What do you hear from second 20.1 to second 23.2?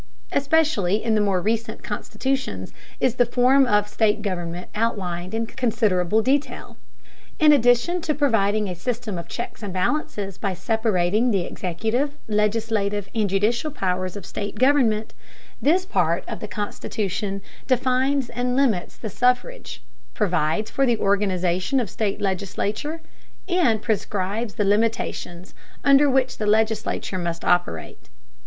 provides for the organization of the state legislature,